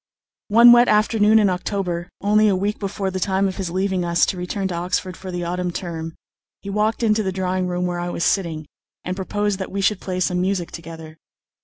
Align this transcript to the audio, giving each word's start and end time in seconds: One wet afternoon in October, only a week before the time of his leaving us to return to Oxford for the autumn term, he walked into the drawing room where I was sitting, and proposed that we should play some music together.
One 0.47 0.71
wet 0.71 0.87
afternoon 0.87 1.37
in 1.37 1.47
October, 1.47 2.09
only 2.21 2.47
a 2.47 2.55
week 2.55 2.79
before 2.79 3.11
the 3.11 3.19
time 3.19 3.47
of 3.47 3.57
his 3.57 3.69
leaving 3.69 4.03
us 4.03 4.25
to 4.25 4.35
return 4.35 4.67
to 4.69 4.73
Oxford 4.73 5.15
for 5.15 5.29
the 5.31 5.43
autumn 5.43 5.69
term, 5.69 6.15
he 6.63 6.71
walked 6.71 7.03
into 7.03 7.21
the 7.21 7.31
drawing 7.31 7.67
room 7.67 7.85
where 7.85 7.99
I 7.99 8.09
was 8.09 8.23
sitting, 8.23 8.65
and 9.03 9.15
proposed 9.15 9.59
that 9.59 9.71
we 9.71 9.79
should 9.79 10.01
play 10.01 10.19
some 10.19 10.41
music 10.41 10.71
together. 10.71 11.19